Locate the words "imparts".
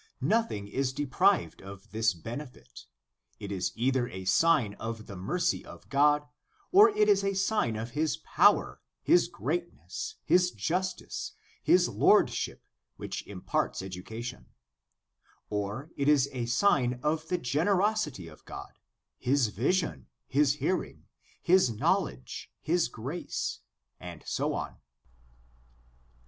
13.27-13.83